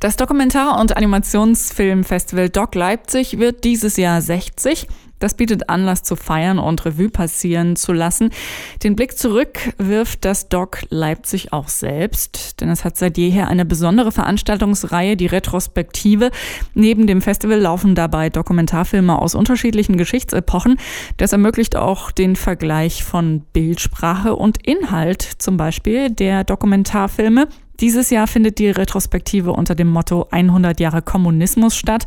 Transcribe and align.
Das 0.00 0.14
Dokumentar- 0.14 0.78
und 0.80 0.96
Animationsfilmfestival 0.96 2.50
Doc 2.50 2.76
Leipzig 2.76 3.40
wird 3.40 3.64
dieses 3.64 3.96
Jahr 3.96 4.22
60. 4.22 4.86
Das 5.18 5.34
bietet 5.34 5.68
Anlass 5.68 6.04
zu 6.04 6.14
feiern 6.14 6.60
und 6.60 6.84
Revue 6.84 7.08
passieren 7.08 7.74
zu 7.74 7.92
lassen. 7.92 8.30
Den 8.84 8.94
Blick 8.94 9.18
zurück 9.18 9.58
wirft 9.76 10.24
das 10.24 10.48
Doc 10.48 10.82
Leipzig 10.90 11.52
auch 11.52 11.66
selbst, 11.66 12.60
denn 12.60 12.68
es 12.68 12.84
hat 12.84 12.96
seit 12.96 13.18
jeher 13.18 13.48
eine 13.48 13.64
besondere 13.64 14.12
Veranstaltungsreihe, 14.12 15.16
die 15.16 15.26
Retrospektive. 15.26 16.30
Neben 16.74 17.08
dem 17.08 17.20
Festival 17.20 17.58
laufen 17.58 17.96
dabei 17.96 18.30
Dokumentarfilme 18.30 19.20
aus 19.20 19.34
unterschiedlichen 19.34 19.96
Geschichtsepochen. 19.96 20.78
Das 21.16 21.32
ermöglicht 21.32 21.74
auch 21.74 22.12
den 22.12 22.36
Vergleich 22.36 23.02
von 23.02 23.40
Bildsprache 23.52 24.36
und 24.36 24.64
Inhalt, 24.64 25.22
zum 25.22 25.56
Beispiel 25.56 26.10
der 26.10 26.44
Dokumentarfilme 26.44 27.48
dieses 27.80 28.10
Jahr 28.10 28.26
findet 28.26 28.58
die 28.58 28.70
Retrospektive 28.70 29.52
unter 29.52 29.74
dem 29.74 29.88
Motto 29.88 30.26
100 30.30 30.80
Jahre 30.80 31.02
Kommunismus 31.02 31.76
statt. 31.76 32.06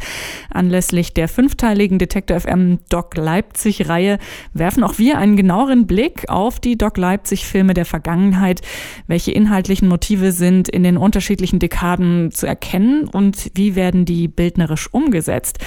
Anlässlich 0.50 1.14
der 1.14 1.28
fünfteiligen 1.28 1.98
Detektor 1.98 2.40
FM 2.40 2.80
Doc 2.90 3.16
Leipzig 3.16 3.88
Reihe 3.88 4.18
werfen 4.54 4.84
auch 4.84 4.98
wir 4.98 5.18
einen 5.18 5.38
genaueren 5.38 5.88
Blick 5.88 6.30
auf 6.30 6.60
die 6.60 6.78
Doc 6.78 6.98
Leipzig 6.98 7.46
Filme 7.46 7.74
der 7.74 7.86
Vergangenheit, 7.86 8.62
welche 9.08 9.32
inhaltlichen 9.32 9.88
Motive 9.88 10.32
sind 10.32 10.68
in 10.68 10.84
den 10.84 10.98
unterschiedlichen 10.98 11.60
Dekaden 11.60 12.32
zu 12.32 12.46
erkennen 12.46 13.08
und 13.08 13.52
wie 13.56 13.76
werden 13.76 14.06
die 14.06 14.28
bildnerisch 14.28 14.94
umgesetzt. 14.94 15.60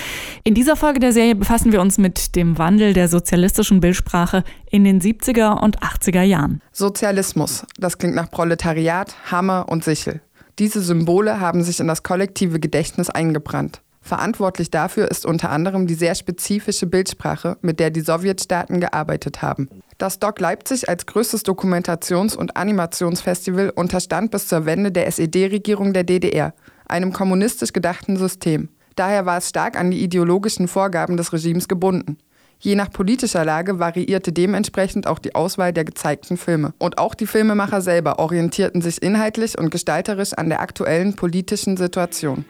In 0.44 0.54
dieser 0.54 0.76
Folge 0.76 1.00
der 1.00 1.12
Serie 1.12 1.34
befassen 1.34 1.72
wir 1.72 1.80
uns 1.80 1.98
mit 1.98 2.36
dem 2.36 2.58
Wandel 2.58 2.92
der 2.92 3.08
sozialistischen 3.08 3.80
Bildsprache 3.80 4.44
in 4.70 4.84
den 4.84 5.00
70er 5.00 5.62
und 5.62 5.78
80er 5.80 6.22
Jahren. 6.22 6.60
Sozialismus, 6.72 7.64
das 7.78 7.98
klingt 7.98 8.16
nach 8.16 8.30
Proletariat, 8.30 9.14
Hammer 9.30 9.66
und 9.68 9.84
Sichel. 9.94 10.20
Diese 10.58 10.80
Symbole 10.80 11.40
haben 11.40 11.62
sich 11.62 11.80
in 11.80 11.86
das 11.86 12.02
kollektive 12.02 12.58
Gedächtnis 12.58 13.10
eingebrannt. 13.10 13.80
Verantwortlich 14.00 14.70
dafür 14.70 15.10
ist 15.10 15.24
unter 15.24 15.50
anderem 15.50 15.86
die 15.86 15.94
sehr 15.94 16.14
spezifische 16.14 16.86
Bildsprache, 16.86 17.56
mit 17.62 17.80
der 17.80 17.90
die 17.90 18.02
Sowjetstaaten 18.02 18.80
gearbeitet 18.80 19.40
haben. 19.40 19.68
Das 19.96 20.18
Doc 20.18 20.40
Leipzig 20.40 20.88
als 20.88 21.06
größtes 21.06 21.44
Dokumentations- 21.44 22.36
und 22.36 22.56
Animationsfestival 22.56 23.70
unterstand 23.70 24.30
bis 24.30 24.48
zur 24.48 24.66
Wende 24.66 24.92
der 24.92 25.06
SED-Regierung 25.06 25.94
der 25.94 26.04
DDR, 26.04 26.52
einem 26.86 27.12
kommunistisch 27.12 27.72
gedachten 27.72 28.16
System. 28.16 28.68
Daher 28.94 29.26
war 29.26 29.38
es 29.38 29.48
stark 29.48 29.78
an 29.78 29.90
die 29.90 30.02
ideologischen 30.02 30.68
Vorgaben 30.68 31.16
des 31.16 31.32
Regimes 31.32 31.66
gebunden. 31.66 32.18
Je 32.64 32.76
nach 32.76 32.90
politischer 32.90 33.44
Lage 33.44 33.78
variierte 33.78 34.32
dementsprechend 34.32 35.06
auch 35.06 35.18
die 35.18 35.34
Auswahl 35.34 35.74
der 35.74 35.84
gezeigten 35.84 36.38
Filme. 36.38 36.72
Und 36.78 36.96
auch 36.96 37.14
die 37.14 37.26
Filmemacher 37.26 37.82
selber 37.82 38.18
orientierten 38.18 38.80
sich 38.80 39.02
inhaltlich 39.02 39.58
und 39.58 39.68
gestalterisch 39.68 40.32
an 40.32 40.48
der 40.48 40.62
aktuellen 40.62 41.14
politischen 41.14 41.76
Situation. 41.76 42.46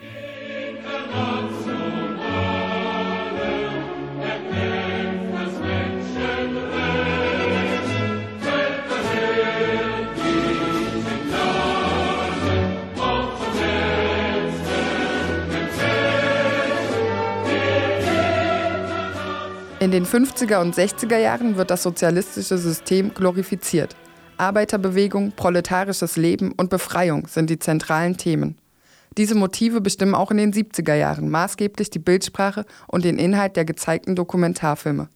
In 19.84 19.90
den 19.90 20.06
50er 20.06 20.62
und 20.62 20.74
60er 20.74 21.18
Jahren 21.18 21.58
wird 21.58 21.70
das 21.70 21.82
sozialistische 21.82 22.56
System 22.56 23.12
glorifiziert. 23.12 23.94
Arbeiterbewegung, 24.38 25.32
proletarisches 25.32 26.16
Leben 26.16 26.52
und 26.52 26.70
Befreiung 26.70 27.27
sind 27.27 27.50
die 27.50 27.58
zentralen 27.58 28.16
Themen. 28.16 28.56
Diese 29.18 29.34
Motive 29.34 29.82
bestimmen 29.82 30.14
auch 30.14 30.30
in 30.30 30.38
den 30.38 30.55
70er 30.55 30.94
Jahren 30.94 31.28
maßgeblich 31.28 31.90
die 31.90 31.98
Bildsprache 31.98 32.64
und 32.86 33.05
den 33.05 33.18
Inhalt 33.18 33.56
der 33.56 33.67
gezeigten 33.67 34.17
Dokumentarfilme. 34.17 35.11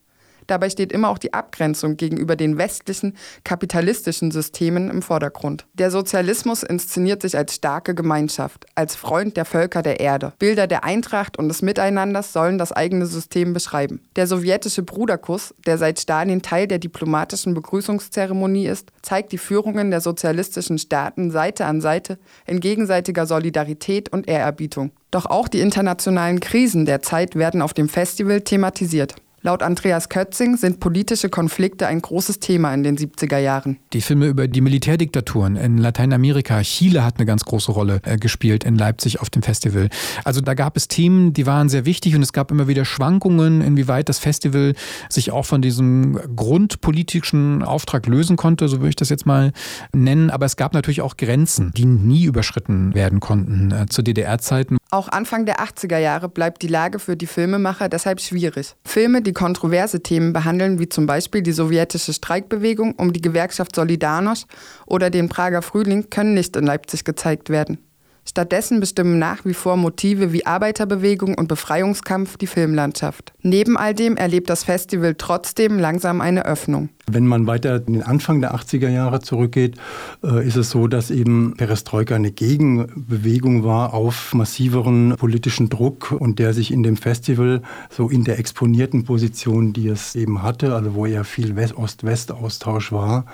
Dabei 0.48 0.70
steht 0.70 0.92
immer 0.92 1.10
auch 1.10 1.18
die 1.18 1.34
Abgrenzung 1.34 1.96
gegenüber 1.96 2.34
den 2.34 2.58
westlichen, 2.58 3.16
kapitalistischen 3.44 4.32
Systemen 4.32 4.90
im 4.90 5.02
Vordergrund. 5.02 5.66
Der 5.74 5.90
Sozialismus 5.90 6.62
inszeniert 6.62 7.22
sich 7.22 7.36
als 7.36 7.54
starke 7.54 7.94
Gemeinschaft, 7.94 8.66
als 8.74 8.96
Freund 8.96 9.36
der 9.36 9.44
Völker 9.44 9.82
der 9.82 10.00
Erde. 10.00 10.32
Bilder 10.38 10.66
der 10.66 10.84
Eintracht 10.84 11.38
und 11.38 11.48
des 11.48 11.62
Miteinanders 11.62 12.32
sollen 12.32 12.58
das 12.58 12.72
eigene 12.72 13.06
System 13.06 13.52
beschreiben. 13.52 14.00
Der 14.16 14.26
sowjetische 14.26 14.82
Bruderkuss, 14.82 15.54
der 15.66 15.78
seit 15.78 16.00
Stalin 16.00 16.42
Teil 16.42 16.66
der 16.66 16.78
diplomatischen 16.78 17.52
Begrüßungszeremonie 17.52 18.66
ist, 18.66 18.90
zeigt 19.02 19.32
die 19.32 19.38
Führungen 19.38 19.90
der 19.90 20.00
sozialistischen 20.00 20.78
Staaten 20.78 21.30
Seite 21.30 21.66
an 21.66 21.82
Seite 21.82 22.18
in 22.46 22.60
gegenseitiger 22.60 23.26
Solidarität 23.26 24.10
und 24.10 24.28
Ehrerbietung. 24.28 24.92
Doch 25.10 25.26
auch 25.26 25.48
die 25.48 25.60
internationalen 25.60 26.40
Krisen 26.40 26.86
der 26.86 27.02
Zeit 27.02 27.34
werden 27.34 27.62
auf 27.62 27.74
dem 27.74 27.88
Festival 27.88 28.40
thematisiert. 28.40 29.14
Laut 29.40 29.62
Andreas 29.62 30.08
Kötzing 30.08 30.56
sind 30.56 30.80
politische 30.80 31.28
Konflikte 31.28 31.86
ein 31.86 32.02
großes 32.02 32.40
Thema 32.40 32.74
in 32.74 32.82
den 32.82 32.98
70er 32.98 33.38
Jahren. 33.38 33.78
Die 33.92 34.00
Filme 34.00 34.26
über 34.26 34.48
die 34.48 34.60
Militärdiktaturen 34.60 35.54
in 35.54 35.78
Lateinamerika, 35.78 36.60
Chile 36.62 37.04
hat 37.04 37.18
eine 37.18 37.26
ganz 37.26 37.44
große 37.44 37.70
Rolle 37.70 38.00
äh, 38.02 38.16
gespielt 38.16 38.64
in 38.64 38.74
Leipzig 38.74 39.20
auf 39.20 39.30
dem 39.30 39.42
Festival. 39.42 39.90
Also 40.24 40.40
da 40.40 40.54
gab 40.54 40.76
es 40.76 40.88
Themen, 40.88 41.34
die 41.34 41.46
waren 41.46 41.68
sehr 41.68 41.84
wichtig 41.84 42.16
und 42.16 42.22
es 42.22 42.32
gab 42.32 42.50
immer 42.50 42.66
wieder 42.66 42.84
Schwankungen, 42.84 43.60
inwieweit 43.60 44.08
das 44.08 44.18
Festival 44.18 44.74
sich 45.08 45.30
auch 45.30 45.44
von 45.44 45.62
diesem 45.62 46.18
grundpolitischen 46.34 47.62
Auftrag 47.62 48.08
lösen 48.08 48.36
konnte, 48.36 48.66
so 48.66 48.78
würde 48.78 48.88
ich 48.88 48.96
das 48.96 49.08
jetzt 49.08 49.24
mal 49.24 49.52
nennen. 49.94 50.30
Aber 50.30 50.46
es 50.46 50.56
gab 50.56 50.74
natürlich 50.74 51.00
auch 51.00 51.16
Grenzen, 51.16 51.70
die 51.76 51.84
nie 51.84 52.24
überschritten 52.24 52.92
werden 52.92 53.20
konnten 53.20 53.70
äh, 53.70 53.86
zu 53.86 54.02
DDR-Zeiten. 54.02 54.78
Auch 54.90 55.08
Anfang 55.08 55.46
der 55.46 55.60
80er 55.60 55.98
Jahre 55.98 56.28
bleibt 56.28 56.62
die 56.62 56.68
Lage 56.68 56.98
für 56.98 57.16
die 57.16 57.26
Filmemacher 57.26 57.88
deshalb 57.88 58.20
schwierig. 58.20 58.74
Filme, 58.84 59.22
die 59.28 59.34
kontroverse 59.34 60.02
Themen 60.02 60.32
behandeln, 60.32 60.78
wie 60.78 60.88
zum 60.88 61.06
Beispiel 61.06 61.42
die 61.42 61.52
sowjetische 61.52 62.14
Streikbewegung 62.14 62.94
um 62.94 63.12
die 63.12 63.20
Gewerkschaft 63.20 63.76
Solidarność 63.76 64.46
oder 64.86 65.10
den 65.10 65.28
Prager 65.28 65.60
Frühling, 65.62 66.08
können 66.10 66.34
nicht 66.34 66.56
in 66.56 66.64
Leipzig 66.64 67.04
gezeigt 67.04 67.50
werden. 67.50 67.78
Stattdessen 68.26 68.80
bestimmen 68.80 69.18
nach 69.18 69.44
wie 69.44 69.54
vor 69.54 69.76
Motive 69.76 70.32
wie 70.32 70.44
Arbeiterbewegung 70.44 71.34
und 71.34 71.48
Befreiungskampf 71.48 72.36
die 72.36 72.46
Filmlandschaft. 72.46 73.32
Neben 73.42 73.76
all 73.76 73.94
dem 73.94 74.16
erlebt 74.16 74.50
das 74.50 74.64
Festival 74.64 75.14
trotzdem 75.14 75.78
langsam 75.78 76.20
eine 76.20 76.44
Öffnung. 76.44 76.90
Wenn 77.10 77.26
man 77.26 77.46
weiter 77.46 77.76
in 77.86 77.94
den 77.94 78.02
Anfang 78.02 78.40
der 78.40 78.54
80er 78.54 78.88
Jahre 78.88 79.20
zurückgeht, 79.20 79.76
äh, 80.22 80.46
ist 80.46 80.56
es 80.56 80.70
so, 80.70 80.88
dass 80.88 81.10
eben 81.10 81.54
Perestroika 81.56 82.14
eine 82.14 82.32
Gegenbewegung 82.32 83.64
war 83.64 83.94
auf 83.94 84.34
massiveren 84.34 85.14
politischen 85.16 85.70
Druck 85.70 86.12
und 86.12 86.38
der 86.38 86.52
sich 86.52 86.70
in 86.70 86.82
dem 86.82 86.96
Festival 86.96 87.62
so 87.90 88.10
in 88.10 88.24
der 88.24 88.38
exponierten 88.38 89.04
Position, 89.04 89.72
die 89.72 89.88
es 89.88 90.14
eben 90.14 90.42
hatte, 90.42 90.74
also 90.74 90.94
wo 90.94 91.06
ja 91.06 91.24
viel 91.24 91.54
Ost-West-Austausch 91.74 92.92
war, 92.92 93.24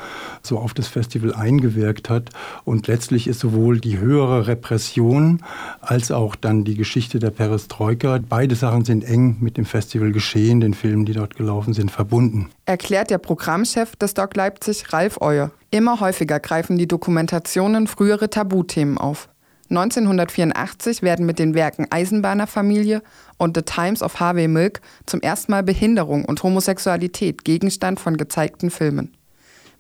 so 0.43 0.59
auf 0.59 0.73
das 0.73 0.87
Festival 0.87 1.35
eingewirkt 1.35 2.09
hat. 2.09 2.31
Und 2.65 2.87
letztlich 2.87 3.27
ist 3.27 3.41
sowohl 3.41 3.81
die 3.81 3.99
höhere 3.99 4.47
Repression 4.47 5.43
als 5.81 6.13
auch 6.13 6.37
dann 6.37 6.65
die 6.65 6.77
Geschichte 6.77 7.19
der 7.19 7.31
Perestroika, 7.31 8.21
beide 8.29 8.55
Sachen 8.55 8.85
sind 8.85 9.05
eng 9.05 9.39
mit 9.41 9.57
dem 9.57 9.65
Festival 9.65 10.13
geschehen, 10.13 10.61
den 10.61 10.75
Filmen, 10.75 11.05
die 11.05 11.13
dort 11.13 11.37
gelaufen 11.37 11.75
sind, 11.75 11.91
verbunden. 11.91 12.51
Erklärt 12.67 13.11
der 13.11 13.19
Programm 13.19 13.64
Programmchef 13.65 13.97
des 13.97 14.13
Doc 14.13 14.37
Leipzig, 14.37 14.93
Ralf 14.93 15.17
Euer. 15.23 15.51
Immer 15.71 16.01
häufiger 16.01 16.39
greifen 16.39 16.77
die 16.77 16.87
Dokumentationen 16.87 17.87
frühere 17.87 18.29
Tabuthemen 18.29 18.99
auf. 18.99 19.31
1984 19.71 21.01
werden 21.01 21.25
mit 21.25 21.39
den 21.39 21.55
Werken 21.55 21.87
Eisenbahnerfamilie 21.89 23.03
und 23.39 23.57
The 23.57 23.63
Times 23.63 24.03
of 24.03 24.21
Harvey 24.21 24.49
Milk 24.49 24.83
zum 25.07 25.23
ersten 25.23 25.53
Mal 25.53 25.63
Behinderung 25.63 26.27
und 26.27 26.43
Homosexualität 26.43 27.43
Gegenstand 27.47 28.01
von 28.01 28.19
gezeigten 28.19 28.71
Filmen. 28.71 29.17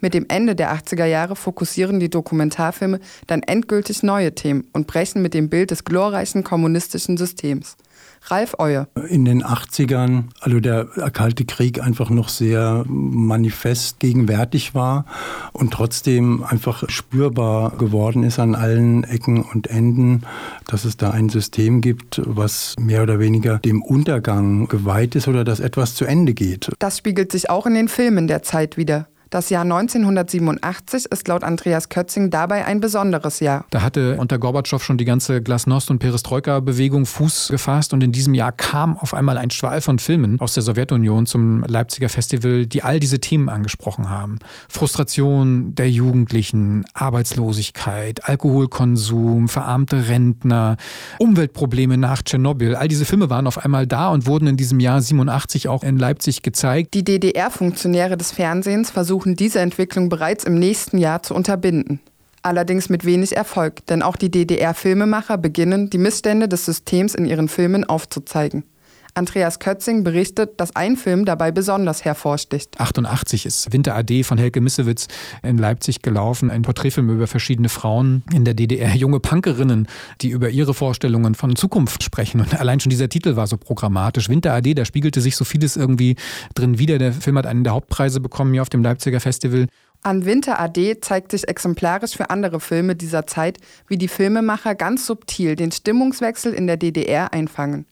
Mit 0.01 0.15
dem 0.15 0.25
Ende 0.29 0.55
der 0.55 0.75
80er 0.75 1.05
Jahre 1.05 1.37
fokussieren 1.37 2.01
die 2.01 2.09
Dokumentarfilme 2.09 3.01
dann 3.27 3.43
endgültig 3.43 4.03
neue 4.03 4.35
Themen 4.35 4.67
und 4.73 4.87
brechen 4.87 5.21
mit 5.21 5.35
dem 5.35 5.51
Bild 5.51 5.71
des 5.71 5.85
glorreichen 5.85 6.43
kommunistischen 6.43 7.19
Systems. 7.19 7.77
Ralf 8.27 8.55
Euer. 8.59 8.89
In 9.09 9.25
den 9.25 9.45
80ern, 9.45 10.25
also 10.41 10.61
der 10.61 10.87
Kalte 11.13 11.45
Krieg 11.45 11.83
einfach 11.83 12.11
noch 12.11 12.29
sehr 12.29 12.85
manifest 12.89 14.01
gegenwärtig 14.01 14.75
war 14.75 15.05
und 15.53 15.73
trotzdem 15.73 16.43
einfach 16.43 16.89
spürbar 16.89 17.73
geworden 17.77 18.23
ist 18.23 18.39
an 18.39 18.55
allen 18.55 19.05
Ecken 19.05 19.43
und 19.43 19.67
Enden, 19.67 20.23
dass 20.67 20.85
es 20.85 20.97
da 20.97 21.11
ein 21.11 21.29
System 21.29 21.81
gibt, 21.81 22.23
was 22.25 22.75
mehr 22.79 23.03
oder 23.03 23.19
weniger 23.19 23.59
dem 23.59 23.83
Untergang 23.83 24.69
geweiht 24.69 25.15
ist 25.15 25.29
oder 25.29 25.45
dass 25.45 25.61
etwas 25.61 25.95
zu 25.95 26.07
Ende 26.07 26.33
geht. 26.33 26.71
Das 26.79 26.99
spiegelt 26.99 27.31
sich 27.31 27.51
auch 27.51 27.67
in 27.67 27.75
den 27.75 27.89
Filmen 27.89 28.27
der 28.27 28.43
Zeit 28.43 28.77
wieder. 28.77 29.07
Das 29.35 29.51
Jahr 29.51 29.63
1987 29.63 31.07
ist 31.07 31.27
laut 31.27 31.43
Andreas 31.43 31.89
Kötzing 31.89 32.31
dabei 32.31 32.67
ein 32.67 32.79
besonderes 32.79 33.41
Jahr. 33.41 33.65
Da 33.71 33.83
hatte 33.83 34.17
unter 34.17 34.39
Gorbatschow 34.39 34.81
schon 34.81 34.97
die 34.97 35.05
ganze 35.05 35.43
Glasnost- 35.43 35.91
und 35.91 35.99
Perestroika-Bewegung 35.99 37.05
Fuß 37.05 37.49
gefasst 37.49 37.93
und 37.93 38.05
in 38.05 38.13
diesem 38.13 38.35
Jahr 38.35 38.53
kam 38.53 38.97
auf 38.97 39.13
einmal 39.13 39.37
ein 39.37 39.51
Schwall 39.51 39.81
von 39.81 39.99
Filmen 39.99 40.39
aus 40.39 40.55
der 40.55 40.63
Sowjetunion 40.63 41.27
zum 41.27 41.65
Leipziger 41.65 42.09
Festival, 42.09 42.67
die 42.67 42.85
all 42.85 43.01
diese 43.01 43.19
Themen 43.19 43.49
angesprochen 43.49 44.09
haben. 44.09 44.39
Frustration 44.69 45.75
der 45.75 45.91
Jugendlichen, 45.91 46.85
Arbeitslosigkeit, 46.95 48.29
Alkoholkonsum, 48.29 49.49
verarmte 49.49 50.07
Rentner, 50.07 50.77
Umweltprobleme 51.19 51.99
nach 51.99 52.23
Tschernobyl. 52.23 52.77
All 52.77 52.87
diese 52.87 53.05
Filme 53.05 53.31
waren 53.31 53.49
auf 53.49 53.59
einmal 53.59 53.89
da 53.89 54.11
und 54.11 54.29
wurden 54.29 54.47
in 54.47 54.57
diesem 54.57 54.79
Jahr 54.79 55.03
87 55.03 55.67
auch 55.67 55.83
in 55.83 55.99
Leipzig 55.99 56.43
gezeigt. 56.43 56.95
Die 56.95 57.03
DDR-Funktionäre 57.03 58.17
des 58.17 58.31
Fernsehens 58.31 58.93
versuchten 58.93 59.24
versuchen 59.25 59.37
diese 59.37 59.61
Entwicklung 59.61 60.11
bereits 60.11 60.45
im 60.45 60.59
nächsten 60.59 60.99
Jahr 60.99 61.23
zu 61.23 61.35
unterbinden. 61.35 62.01
Allerdings 62.43 62.91
mit 62.91 63.07
wenig 63.07 63.35
Erfolg, 63.35 63.87
denn 63.87 64.03
auch 64.03 64.17
die 64.17 64.31
DDR-Filmemacher 64.31 65.39
beginnen, 65.39 65.89
die 65.89 65.97
Missstände 65.97 66.47
des 66.47 66.67
Systems 66.67 67.15
in 67.15 67.25
ihren 67.25 67.49
Filmen 67.49 67.85
aufzuzeigen. 67.85 68.65
Andreas 69.15 69.61
Kötzing 69.61 70.03
berichtet, 70.03 70.61
dass 70.61 70.75
ein 70.75 70.97
Film 70.97 71.25
dabei 71.25 71.53
besonders 71.53 72.05
hervorsticht. 72.05 72.81
88 72.81 73.47
ist 73.47 73.73
Winter 73.73 73.95
AD 73.95 74.25
von 74.25 74.39
Helke 74.39 74.61
Missewitz 74.61 75.07
in 75.45 75.57
Leipzig 75.57 76.03
gelaufen. 76.03 76.51
Ein 76.51 76.63
Porträtfilm 76.63 77.09
über 77.11 77.29
verschiedene 77.29 77.69
Frauen 77.69 78.25
in 78.33 78.45
der 78.45 78.55
DDR. 78.55 78.95
Junge 78.95 79.21
Punkerinnen, 79.21 79.87
die 80.21 80.31
über 80.31 80.51
ihre 80.51 80.75
Vorstellungen 80.75 81.37
von 81.37 81.55
Zukunft 81.55 82.03
sprechen. 82.03 82.41
Und 82.41 82.59
allein 82.59 82.81
schon 82.81 82.91
dieser 82.91 83.09
Titel 83.09 83.37
war 83.37 83.47
so 83.47 83.57
programmatisch. 83.57 84.29
Winter 84.29 84.53
AD, 84.53 84.75
da 84.75 84.85
spiegelte 84.85 85.21
sich 85.21 85.37
so 85.37 85.45
vieles 85.45 85.77
irgendwie 85.77 86.17
drin 86.55 86.79
wieder. 86.79 86.99
Der 86.99 87.13
Film 87.13 87.39
hat 87.39 87.47
einen 87.47 87.63
der 87.63 87.73
Hauptpreise 87.73 88.19
bekommen 88.19 88.53
hier 88.53 88.63
auf 88.63 88.69
dem 88.69 88.83
Leipziger 88.83 89.21
Festival. 89.21 89.67
An 90.03 90.27
Winter 90.27 90.61
AD 90.61 91.01
zeigt 91.01 91.31
sich 91.31 91.49
exemplarisch 91.49 92.17
für 92.17 92.31
andere 92.31 92.61
Filme 92.61 92.97
dieser 92.97 93.27
Zeit, 93.27 93.59
wie 93.87 93.97
die 93.97 94.09
Filmemacher 94.09 94.75
ganz 94.75 95.07
subtil 95.07 95.55
den 95.55 95.73
Stimmungswechsel 95.73 96.53
in 96.53 96.67
der 96.67 96.77
DDR 96.77 97.33
einfangen. 97.33 97.87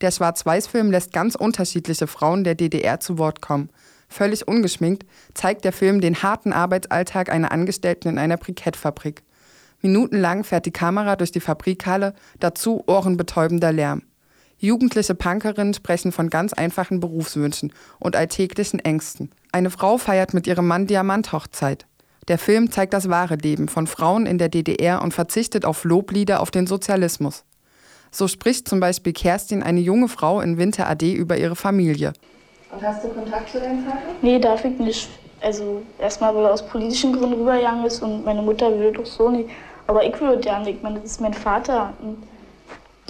Der 0.00 0.10
Schwarz-Weiß-Film 0.10 0.90
lässt 0.90 1.12
ganz 1.12 1.34
unterschiedliche 1.34 2.06
Frauen 2.06 2.44
der 2.44 2.54
DDR 2.54 3.00
zu 3.00 3.18
Wort 3.18 3.42
kommen. 3.42 3.70
Völlig 4.08 4.48
ungeschminkt 4.48 5.04
zeigt 5.34 5.64
der 5.64 5.72
Film 5.72 6.00
den 6.00 6.22
harten 6.22 6.52
Arbeitsalltag 6.52 7.30
einer 7.30 7.52
Angestellten 7.52 8.08
in 8.08 8.18
einer 8.18 8.38
Brikettfabrik. 8.38 9.22
Minutenlang 9.82 10.44
fährt 10.44 10.66
die 10.66 10.72
Kamera 10.72 11.16
durch 11.16 11.32
die 11.32 11.40
Fabrikhalle, 11.40 12.14
dazu 12.38 12.82
ohrenbetäubender 12.86 13.72
Lärm. 13.72 14.02
Jugendliche 14.58 15.14
Punkerinnen 15.14 15.72
sprechen 15.72 16.12
von 16.12 16.28
ganz 16.28 16.52
einfachen 16.52 17.00
Berufswünschen 17.00 17.72
und 17.98 18.14
alltäglichen 18.14 18.78
Ängsten. 18.78 19.30
Eine 19.52 19.70
Frau 19.70 19.96
feiert 19.96 20.34
mit 20.34 20.46
ihrem 20.46 20.66
Mann 20.66 20.86
Diamanthochzeit. 20.86 21.86
Der 22.28 22.36
Film 22.36 22.70
zeigt 22.70 22.92
das 22.92 23.08
wahre 23.08 23.36
Leben 23.36 23.68
von 23.68 23.86
Frauen 23.86 24.26
in 24.26 24.36
der 24.36 24.50
DDR 24.50 25.00
und 25.00 25.14
verzichtet 25.14 25.64
auf 25.64 25.84
Loblieder 25.84 26.40
auf 26.40 26.50
den 26.50 26.66
Sozialismus. 26.66 27.44
So 28.10 28.28
spricht 28.28 28.68
zum 28.68 28.80
Beispiel 28.80 29.12
Kerstin, 29.12 29.62
eine 29.62 29.80
junge 29.80 30.08
Frau 30.08 30.40
in 30.40 30.58
Winter 30.58 30.88
AD, 30.88 31.12
über 31.12 31.36
ihre 31.36 31.56
Familie. 31.56 32.12
Und 32.72 32.82
hast 32.82 33.04
du 33.04 33.08
Kontakt 33.08 33.50
zu 33.50 33.60
deinem 33.60 33.84
Vater? 33.84 33.98
Nee, 34.22 34.38
darf 34.38 34.64
ich 34.64 34.78
nicht. 34.78 35.08
Also 35.40 35.82
erstmal, 35.98 36.34
weil 36.34 36.44
er 36.44 36.52
aus 36.52 36.66
politischen 36.66 37.12
Gründen 37.12 37.34
rübergegangen 37.34 37.84
ist 37.84 38.02
und 38.02 38.24
meine 38.24 38.42
Mutter 38.42 38.78
will 38.78 38.92
doch 38.92 39.06
so 39.06 39.30
nicht. 39.30 39.48
Aber 39.86 40.04
ich 40.04 40.20
würde 40.20 40.46
ja 40.46 40.58
nicht. 40.60 40.76
Ich 40.76 40.82
meine, 40.82 41.00
das 41.00 41.12
ist 41.12 41.20
mein 41.20 41.34
Vater. 41.34 41.94
Und 42.02 42.18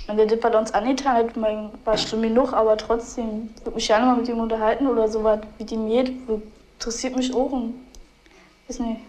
wenn 0.06 0.17
der 0.17 0.26
das, 0.26 0.55
uns 0.55 0.73
angetan 0.73 1.17
hat, 1.17 1.37
war 1.85 1.99
schlimm 1.99 2.23
genug, 2.23 2.52
aber 2.52 2.76
trotzdem, 2.76 3.50
ich 3.56 3.64
würde 3.64 3.76
mich 3.76 3.87
gerne 3.87 4.06
mal 4.06 4.17
mit 4.17 4.29
ihm 4.29 4.38
unterhalten 4.38 4.87
oder 4.87 5.08
so 5.08 5.25
was, 5.25 5.41
wie 5.58 5.64
die 5.64 5.76
geht. 5.76 6.12
Interessiert 6.79 7.17
mich 7.17 7.35
auch 7.35 7.52
und 7.52 7.75
weiß 8.69 8.79
nicht. 8.81 9.00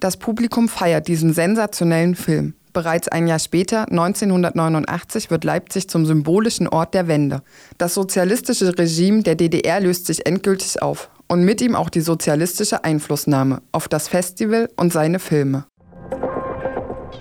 Das 0.00 0.16
Publikum 0.16 0.68
feiert 0.68 1.08
diesen 1.08 1.32
sensationellen 1.32 2.14
Film. 2.14 2.54
Bereits 2.72 3.08
ein 3.08 3.26
Jahr 3.26 3.38
später, 3.38 3.88
1989, 3.88 5.30
wird 5.30 5.44
Leipzig 5.44 5.88
zum 5.88 6.06
symbolischen 6.06 6.68
Ort 6.68 6.94
der 6.94 7.08
Wende. 7.08 7.42
Das 7.78 7.94
sozialistische 7.94 8.78
Regime 8.78 9.22
der 9.22 9.34
DDR 9.34 9.80
löst 9.80 10.06
sich 10.06 10.26
endgültig 10.26 10.80
auf 10.80 11.10
und 11.26 11.44
mit 11.44 11.60
ihm 11.60 11.74
auch 11.74 11.90
die 11.90 12.00
sozialistische 12.00 12.84
Einflussnahme 12.84 13.62
auf 13.72 13.88
das 13.88 14.08
Festival 14.08 14.68
und 14.76 14.92
seine 14.92 15.18
Filme. 15.18 15.66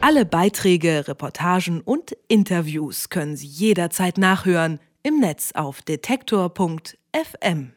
Alle 0.02 0.26
Beiträge, 0.26 1.08
Reportagen 1.08 1.82
und 1.82 2.16
Interviews 2.28 3.10
können 3.10 3.36
Sie 3.36 3.48
jederzeit 3.48 4.18
nachhören 4.18 4.80
im 5.04 5.20
Netz 5.20 5.52
auf 5.54 5.82
detektor.fm. 5.82 7.74